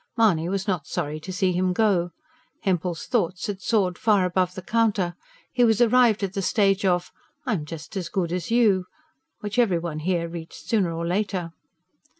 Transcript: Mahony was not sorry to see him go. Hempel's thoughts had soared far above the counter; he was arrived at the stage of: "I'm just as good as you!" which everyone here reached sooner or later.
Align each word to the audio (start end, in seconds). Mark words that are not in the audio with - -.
Mahony 0.17 0.49
was 0.49 0.67
not 0.67 0.87
sorry 0.87 1.19
to 1.19 1.31
see 1.31 1.51
him 1.51 1.73
go. 1.73 2.09
Hempel's 2.61 3.05
thoughts 3.05 3.45
had 3.45 3.61
soared 3.61 3.99
far 3.99 4.25
above 4.25 4.55
the 4.55 4.63
counter; 4.63 5.13
he 5.53 5.63
was 5.63 5.79
arrived 5.79 6.23
at 6.23 6.33
the 6.33 6.41
stage 6.41 6.83
of: 6.85 7.11
"I'm 7.45 7.65
just 7.65 7.95
as 7.95 8.09
good 8.09 8.31
as 8.33 8.49
you!" 8.49 8.85
which 9.41 9.59
everyone 9.59 9.99
here 9.99 10.27
reached 10.27 10.67
sooner 10.67 10.91
or 10.91 11.05
later. 11.05 11.51